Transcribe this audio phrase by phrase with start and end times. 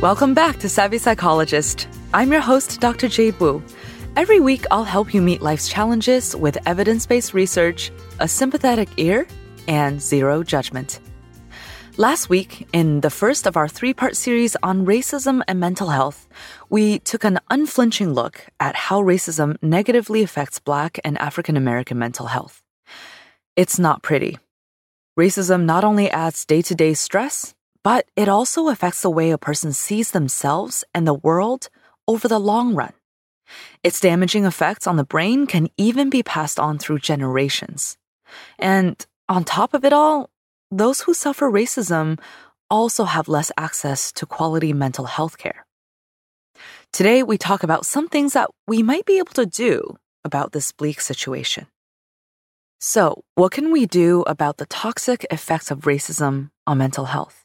[0.00, 1.86] Welcome back to Savvy Psychologist.
[2.14, 3.06] I'm your host, Dr.
[3.06, 3.62] Jade Wu.
[4.16, 9.26] Every week, I'll help you meet life's challenges with evidence based research, a sympathetic ear,
[9.68, 11.00] and zero judgment.
[11.98, 16.30] Last week, in the first of our three part series on racism and mental health,
[16.70, 22.24] we took an unflinching look at how racism negatively affects Black and African American mental
[22.24, 22.62] health.
[23.54, 24.38] It's not pretty.
[25.18, 29.38] Racism not only adds day to day stress, but it also affects the way a
[29.38, 31.68] person sees themselves and the world
[32.06, 32.92] over the long run.
[33.82, 37.96] Its damaging effects on the brain can even be passed on through generations.
[38.58, 40.30] And on top of it all,
[40.70, 42.18] those who suffer racism
[42.70, 45.66] also have less access to quality mental health care.
[46.92, 50.72] Today, we talk about some things that we might be able to do about this
[50.72, 51.66] bleak situation.
[52.80, 57.44] So, what can we do about the toxic effects of racism on mental health?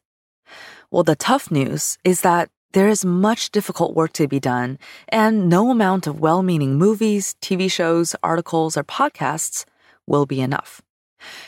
[0.96, 5.50] Well, the tough news is that there is much difficult work to be done, and
[5.50, 9.66] no amount of well meaning movies, TV shows, articles, or podcasts
[10.08, 10.82] will be enough.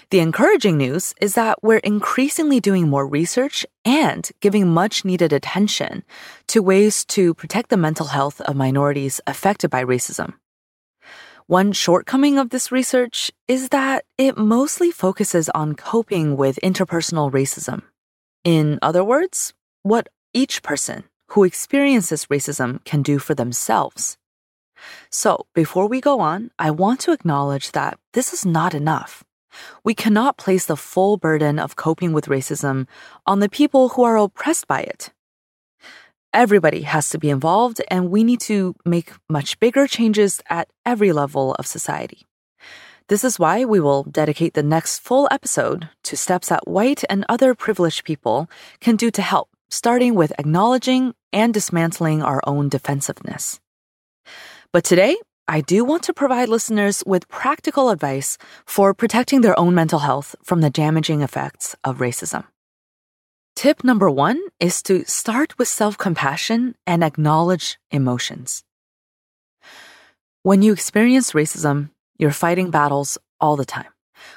[0.10, 6.04] The encouraging news is that we're increasingly doing more research and giving much needed attention
[6.48, 10.34] to ways to protect the mental health of minorities affected by racism.
[11.46, 17.84] One shortcoming of this research is that it mostly focuses on coping with interpersonal racism.
[18.44, 24.18] In other words, what each person who experiences racism can do for themselves.
[25.10, 29.24] So, before we go on, I want to acknowledge that this is not enough.
[29.84, 32.88] We cannot place the full burden of coping with racism
[33.26, 35.12] on the people who are oppressed by it.
[36.34, 41.12] Everybody has to be involved, and we need to make much bigger changes at every
[41.12, 42.27] level of society.
[43.10, 47.24] This is why we will dedicate the next full episode to steps that white and
[47.30, 48.50] other privileged people
[48.82, 53.62] can do to help, starting with acknowledging and dismantling our own defensiveness.
[54.74, 55.16] But today,
[55.48, 60.36] I do want to provide listeners with practical advice for protecting their own mental health
[60.44, 62.44] from the damaging effects of racism.
[63.56, 68.66] Tip number one is to start with self compassion and acknowledge emotions.
[70.44, 73.92] When you experience racism, you're fighting battles all the time,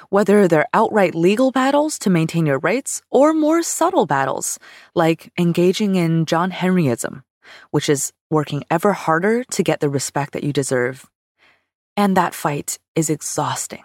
[0.09, 4.59] whether they're outright legal battles to maintain your rights or more subtle battles
[4.95, 7.23] like engaging in John Henryism,
[7.71, 11.09] which is working ever harder to get the respect that you deserve.
[11.97, 13.83] And that fight is exhausting.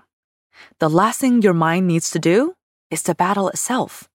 [0.78, 2.54] The last thing your mind needs to do
[2.90, 4.08] is to battle itself.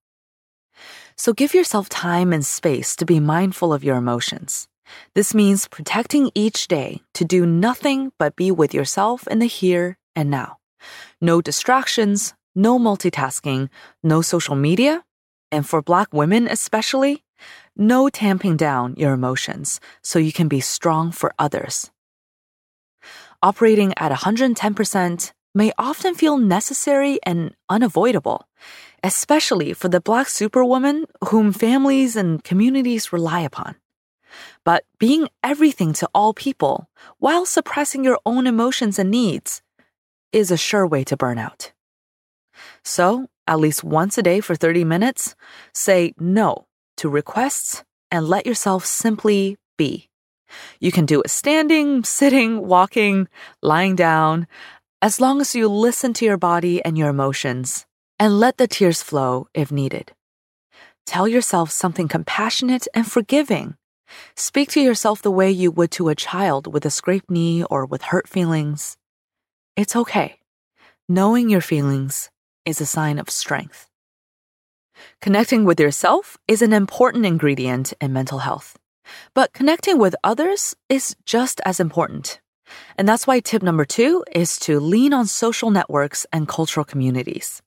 [1.16, 4.68] So give yourself time and space to be mindful of your emotions.
[5.14, 9.98] This means protecting each day to do nothing but be with yourself in the here
[10.16, 10.58] and now.
[11.20, 13.68] No distractions, no multitasking,
[14.02, 15.04] no social media,
[15.50, 17.22] and for Black women especially,
[17.76, 21.90] no tamping down your emotions so you can be strong for others.
[23.42, 28.46] Operating at 110% may often feel necessary and unavoidable,
[29.02, 33.74] especially for the Black superwoman whom families and communities rely upon.
[34.64, 39.62] But being everything to all people while suppressing your own emotions and needs
[40.32, 41.72] is a sure way to burn out.
[42.84, 45.34] So, at least once a day for 30 minutes,
[45.74, 46.66] say no
[46.98, 50.08] to requests and let yourself simply be.
[50.80, 53.28] You can do it standing, sitting, walking,
[53.62, 54.46] lying down,
[55.00, 57.86] as long as you listen to your body and your emotions
[58.18, 60.12] and let the tears flow if needed.
[61.06, 63.76] Tell yourself something compassionate and forgiving.
[64.36, 67.86] Speak to yourself the way you would to a child with a scraped knee or
[67.86, 68.96] with hurt feelings.
[69.76, 70.38] It's okay.
[71.08, 72.30] Knowing your feelings
[72.64, 73.88] is a sign of strength.
[75.20, 78.78] Connecting with yourself is an important ingredient in mental health,
[79.34, 82.40] but connecting with others is just as important.
[82.96, 87.62] And that's why tip number two is to lean on social networks and cultural communities.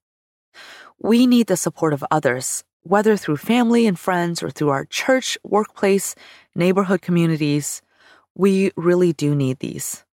[0.99, 5.37] We need the support of others, whether through family and friends or through our church,
[5.43, 6.13] workplace,
[6.53, 7.81] neighborhood communities.
[8.35, 10.05] We really do need these.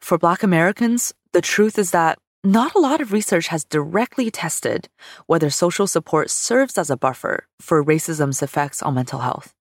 [0.00, 4.88] For Black Americans, the truth is that not a lot of research has directly tested
[5.26, 9.54] whether social support serves as a buffer for racism's effects on mental health.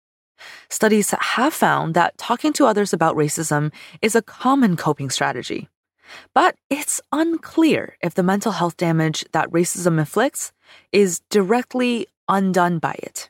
[0.69, 5.67] Studies have found that talking to others about racism is a common coping strategy.
[6.33, 10.53] But it's unclear if the mental health damage that racism inflicts
[10.91, 13.29] is directly undone by it.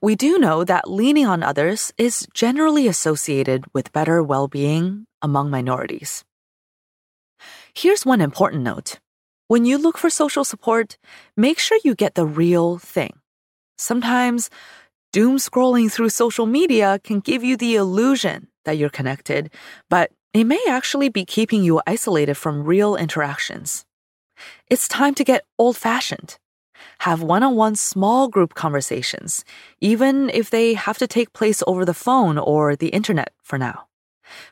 [0.00, 5.50] We do know that leaning on others is generally associated with better well being among
[5.50, 6.24] minorities.
[7.74, 9.00] Here's one important note.
[9.48, 10.98] When you look for social support,
[11.36, 13.18] make sure you get the real thing.
[13.78, 14.50] Sometimes
[15.12, 19.50] Doom scrolling through social media can give you the illusion that you're connected,
[19.90, 23.84] but it may actually be keeping you isolated from real interactions.
[24.70, 26.38] It's time to get old fashioned.
[27.00, 29.44] Have one on one small group conversations,
[29.80, 33.86] even if they have to take place over the phone or the internet for now.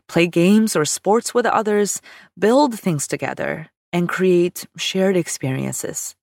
[0.08, 2.02] Play games or sports with others,
[2.38, 6.14] build things together, and create shared experiences.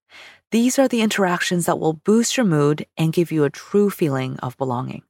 [0.52, 4.38] These are the interactions that will boost your mood and give you a true feeling
[4.40, 5.04] of belonging.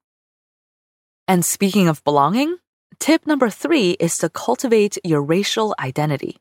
[1.28, 2.58] And speaking of belonging,
[3.00, 6.38] tip number three is to cultivate your racial identity.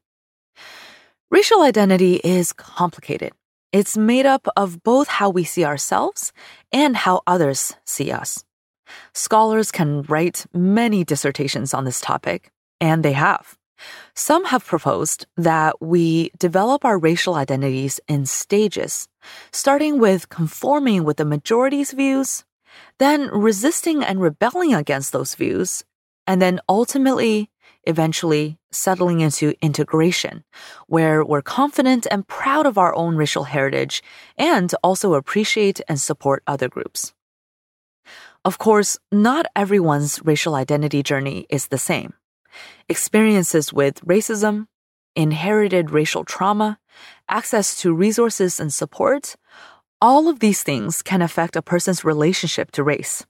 [1.31, 3.33] Racial identity is complicated.
[3.73, 6.33] It's made up of both how we see ourselves
[6.73, 8.45] and how others see us.
[9.13, 13.59] Scholars can write many dissertations on this topic, and they have.
[14.15, 19.09] Some have proposed that we develop our racial identities in stages,
[19.53, 22.45] starting with conforming with the majority's views,
[22.99, 25.85] then resisting and rebelling against those views,
[26.27, 27.51] and then ultimately,
[27.85, 30.45] eventually, settling into integration,
[30.87, 34.03] where we're confident and proud of our own racial heritage
[34.37, 37.13] and also appreciate and support other groups.
[38.45, 42.15] Of course, not everyone's racial identity journey is the same
[42.89, 44.67] experiences with racism,
[45.15, 46.79] inherited racial trauma,
[47.29, 49.37] access to resources and support,
[50.01, 53.27] all of these things can affect a person's relationship to race.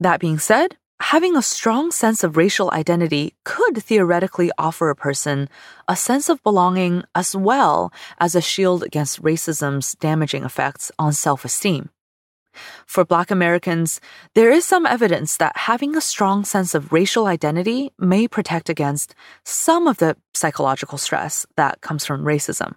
[0.00, 0.76] That being said,
[1.12, 5.48] having a strong sense of racial identity could theoretically offer a person
[5.86, 11.44] a sense of belonging as well as a shield against racism's damaging effects on self
[11.44, 11.90] esteem.
[12.86, 14.00] For Black Americans,
[14.34, 19.14] there is some evidence that having a strong sense of racial identity may protect against
[19.44, 22.76] some of the psychological stress that comes from racism.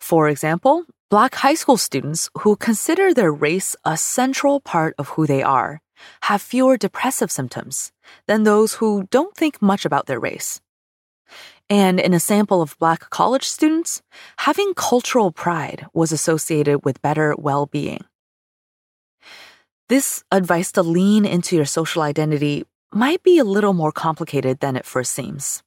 [0.00, 5.28] For example, Black high school students who consider their race a central part of who
[5.28, 5.80] they are
[6.22, 7.92] have fewer depressive symptoms
[8.26, 10.60] than those who don't think much about their race.
[11.68, 14.02] And in a sample of Black college students,
[14.38, 18.04] having cultural pride was associated with better well being.
[19.88, 24.76] This advice to lean into your social identity might be a little more complicated than
[24.76, 25.62] it first seems.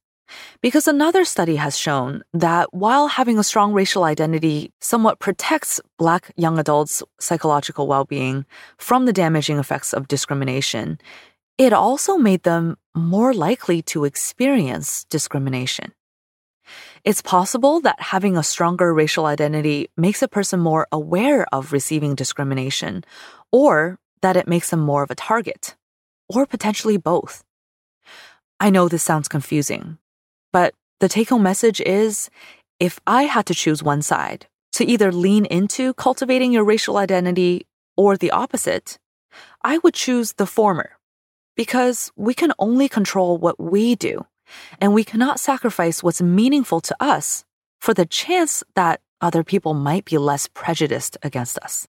[0.62, 6.32] Because another study has shown that while having a strong racial identity somewhat protects Black
[6.36, 8.46] young adults' psychological well being
[8.78, 11.00] from the damaging effects of discrimination,
[11.58, 15.94] it also made them more likely to experience discrimination.
[17.04, 22.16] It's possible that having a stronger racial identity makes a person more aware of receiving
[22.16, 23.04] discrimination
[23.52, 25.76] or that it makes them more of a target,
[26.28, 27.44] or potentially both.
[28.60, 29.98] I know this sounds confusing,
[31.00, 32.30] the take home message is
[32.80, 37.66] if I had to choose one side, to either lean into cultivating your racial identity
[37.98, 39.00] or the opposite,
[39.64, 40.92] I would choose the former.
[41.56, 44.26] Because we can only control what we do,
[44.80, 47.44] and we cannot sacrifice what's meaningful to us
[47.82, 51.88] for the chance that other people might be less prejudiced against us.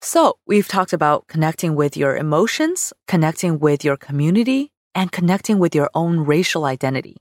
[0.00, 5.76] So, we've talked about connecting with your emotions, connecting with your community, and connecting with
[5.76, 7.16] your own racial identity.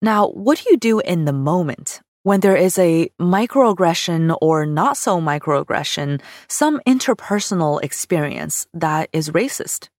[0.00, 4.96] Now, what do you do in the moment when there is a microaggression or not
[4.96, 9.90] so microaggression, some interpersonal experience that is racist?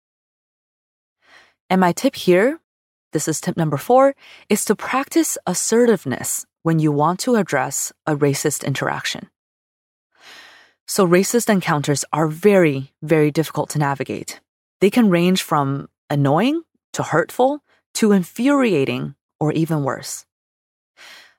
[1.69, 2.59] And my tip here,
[3.11, 4.15] this is tip number four,
[4.49, 9.29] is to practice assertiveness when you want to address a racist interaction.
[10.87, 14.41] So racist encounters are very, very difficult to navigate.
[14.81, 17.63] They can range from annoying to hurtful
[17.95, 20.25] to infuriating or even worse.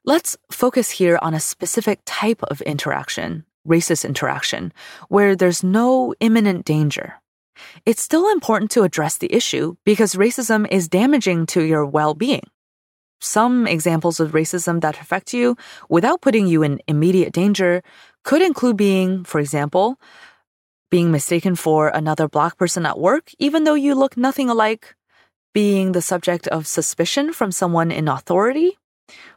[0.05, 4.73] Let's focus here on a specific type of interaction, racist interaction,
[5.09, 7.15] where there's no imminent danger.
[7.87, 12.45] It's still important to address the issue because racism is damaging to your well-being.
[13.21, 15.57] Some examples of racism that affect you
[15.89, 17.83] without putting you in immediate danger
[18.25, 19.99] could include being, for example,
[20.95, 24.95] being mistaken for another black person at work, even though you look nothing alike,
[25.53, 28.79] being the subject of suspicion from someone in authority,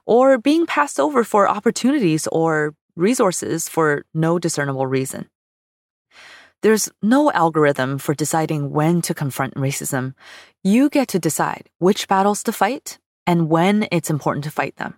[0.06, 5.26] or being passed over for opportunities or resources for no discernible reason.
[6.62, 10.14] There's no algorithm for deciding when to confront racism.
[10.64, 14.94] You get to decide which battles to fight and when it's important to fight them.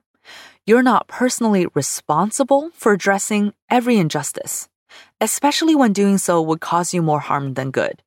[0.66, 4.68] You're not personally responsible for addressing every injustice,
[5.22, 8.02] especially when doing so would cause you more harm than good.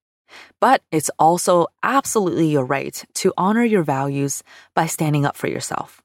[0.61, 4.43] But it's also absolutely your right to honor your values
[4.75, 6.03] by standing up for yourself.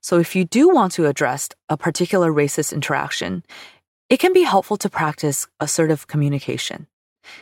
[0.00, 3.42] So if you do want to address a particular racist interaction,
[4.08, 6.86] it can be helpful to practice assertive communication.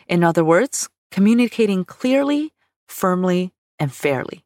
[0.08, 2.52] In other words, communicating clearly,
[2.88, 4.44] firmly, and fairly.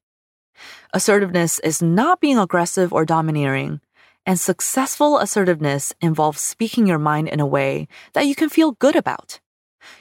[0.92, 3.80] Assertiveness is not being aggressive or domineering,
[4.28, 8.94] and successful assertiveness involves speaking your mind in a way that you can feel good
[8.94, 9.40] about.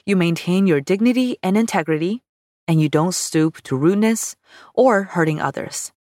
[0.06, 2.24] You maintain your dignity and integrity,
[2.68, 4.36] and you don't stoop to rudeness
[4.74, 5.94] or hurting others.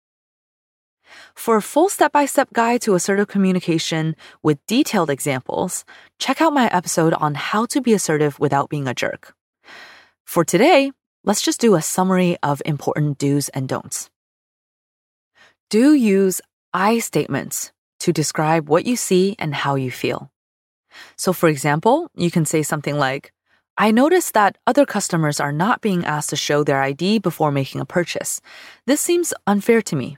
[1.36, 5.86] For a full step by step guide to assertive communication with detailed examples,
[6.18, 9.36] check out my episode on how to be assertive without being a jerk.
[10.26, 10.92] For today,
[11.24, 14.10] let's just do a summary of important do's and don'ts.
[15.70, 16.42] Do use
[16.74, 17.72] I statements
[18.06, 20.30] to describe what you see and how you feel.
[21.18, 23.34] So, for example, you can say something like,
[23.80, 27.82] I noticed that other customers are not being asked to show their ID before making
[27.82, 28.42] a purchase.
[28.86, 30.18] This seems unfair to me.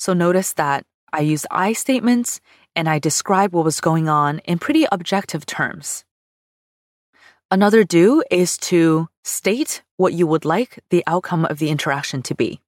[0.00, 2.40] So notice that I used I statements
[2.74, 6.04] and I described what was going on in pretty objective terms.
[7.52, 12.34] Another do is to state what you would like the outcome of the interaction to
[12.34, 12.60] be.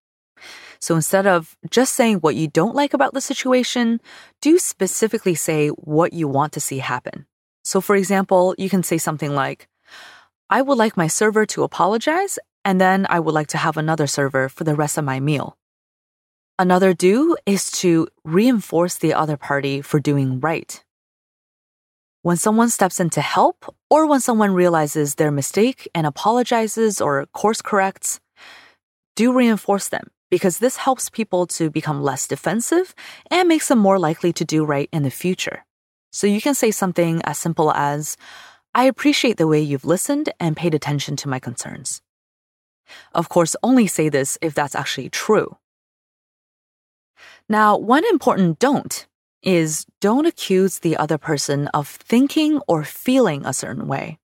[0.84, 4.02] So instead of just saying what you don't like about the situation,
[4.42, 7.24] do specifically say what you want to see happen.
[7.64, 9.66] So for example, you can say something like,
[10.50, 14.06] I would like my server to apologize, and then I would like to have another
[14.06, 15.56] server for the rest of my meal.
[16.58, 20.84] Another do is to reinforce the other party for doing right.
[22.20, 27.24] When someone steps in to help, or when someone realizes their mistake and apologizes or
[27.32, 28.20] course corrects,
[29.16, 32.92] do reinforce them because this helps people to become less defensive
[33.30, 35.64] and makes them more likely to do right in the future.
[36.10, 38.16] So you can say something as simple as,
[38.74, 42.02] I appreciate the way you've listened and paid attention to my concerns.
[43.12, 45.56] Of course, only say this if that's actually true.
[47.48, 49.06] Now, one important don't
[49.40, 54.18] is don't accuse the other person of thinking or feeling a certain way.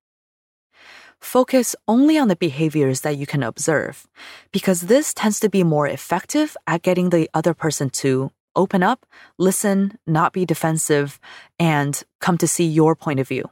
[1.20, 4.08] Focus only on the behaviors that you can observe,
[4.52, 9.06] because this tends to be more effective at getting the other person to open up,
[9.38, 11.20] listen, not be defensive,
[11.58, 13.48] and come to see your point of view.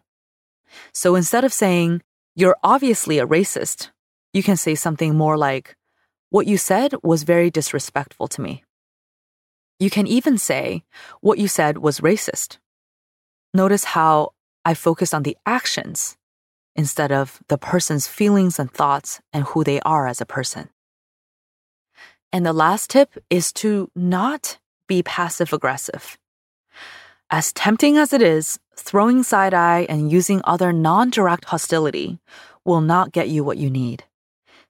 [0.93, 2.03] So instead of saying,
[2.35, 3.91] you're obviously a racist,
[4.33, 5.77] you can say something more like,
[6.31, 8.65] what you said was very disrespectful to me.
[9.79, 10.85] You can even say,
[11.21, 12.59] what you said was racist.
[13.55, 14.33] Notice how
[14.65, 16.17] I focused on the actions
[16.79, 20.71] instead of the person's feelings and thoughts and who they are as a person.
[22.33, 26.17] And the last tip is to not be passive aggressive.
[27.31, 32.21] As tempting as it is, throwing side eye and using other non direct hostility
[32.65, 34.05] will not get you what you need.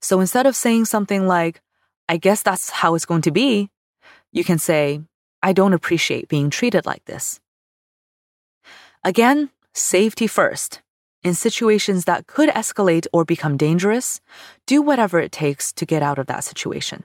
[0.00, 1.60] So instead of saying something like,
[2.08, 3.68] I guess that's how it's going to be,
[4.32, 5.02] you can say,
[5.42, 7.38] I don't appreciate being treated like this.
[9.04, 10.80] Again, safety first.
[11.24, 14.20] In situations that could escalate or become dangerous,
[14.66, 17.04] do whatever it takes to get out of that situation.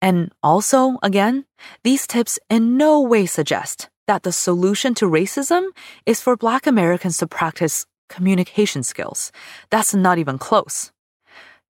[0.00, 1.44] And also, again,
[1.82, 5.68] these tips in no way suggest that the solution to racism
[6.06, 9.32] is for Black Americans to practice communication skills.
[9.70, 10.90] That's not even close.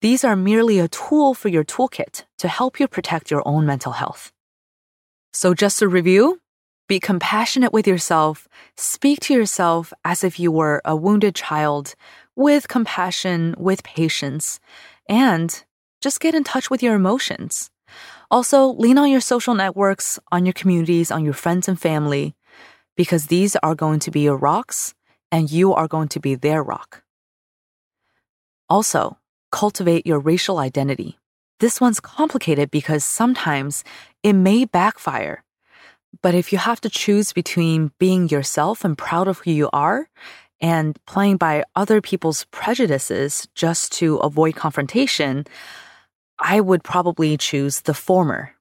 [0.01, 3.93] These are merely a tool for your toolkit to help you protect your own mental
[3.93, 4.31] health.
[5.33, 6.39] So, just to review,
[6.89, 11.93] be compassionate with yourself, speak to yourself as if you were a wounded child
[12.35, 14.59] with compassion, with patience,
[15.07, 15.63] and
[16.01, 17.69] just get in touch with your emotions.
[18.31, 22.35] Also, lean on your social networks, on your communities, on your friends and family,
[22.97, 24.95] because these are going to be your rocks
[25.31, 27.03] and you are going to be their rock.
[28.67, 29.17] Also,
[29.51, 31.19] cultivate your racial identity.
[31.59, 33.83] This one's complicated because sometimes
[34.23, 35.43] it may backfire.
[36.21, 40.09] But if you have to choose between being yourself and proud of who you are
[40.59, 45.45] and playing by other people's prejudices just to avoid confrontation,
[46.39, 48.55] I would probably choose the former.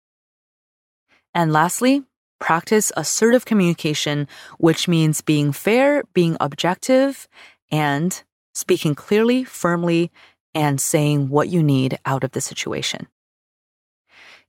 [1.35, 2.05] And lastly,
[2.39, 4.29] practice assertive communication,
[4.59, 7.29] which means being fair, being objective,
[7.71, 8.23] and
[8.55, 10.11] speaking clearly, firmly,
[10.55, 13.07] and saying what you need out of the situation.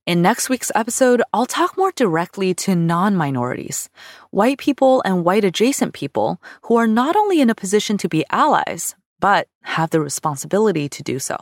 [0.06, 3.90] In next week's episode, I'll talk more directly to non minorities,
[4.30, 8.24] white people and white adjacent people who are not only in a position to be
[8.30, 11.36] allies, but have the responsibility to do so.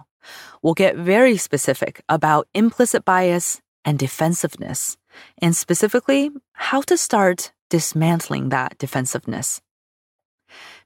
[0.60, 4.96] We'll get very specific about implicit bias and defensiveness,
[5.40, 9.60] and specifically, how to start dismantling that defensiveness.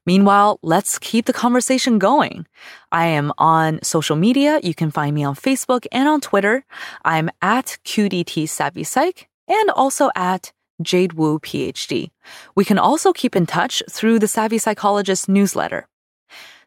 [0.05, 2.47] Meanwhile, let's keep the conversation going.
[2.91, 4.59] I am on social media.
[4.63, 6.65] You can find me on Facebook and on Twitter.
[7.05, 12.11] I'm at QDT Savvy Psych and also at Jade Wu, PhD.
[12.57, 15.87] We can also keep in touch through the Savvy Psychologist newsletter.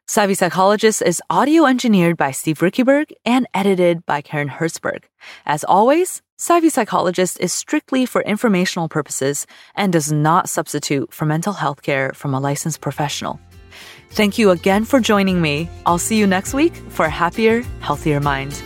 [0.08, 5.06] Savvy Psychologist is audio engineered by Steve Riekeberg and edited by Karen Hertzberg.
[5.48, 11.54] As always, Savvy Psychologist is strictly for informational purposes and does not substitute for mental
[11.54, 13.40] health care from a licensed professional.
[14.12, 15.70] Thank you again for joining me.
[15.88, 18.62] I'll see you next week for a happier, healthier mind.